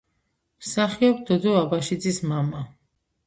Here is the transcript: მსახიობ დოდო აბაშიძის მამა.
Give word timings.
მსახიობ 0.61 1.19
დოდო 1.27 1.53
აბაშიძის 1.59 2.19
მამა. 2.31 2.63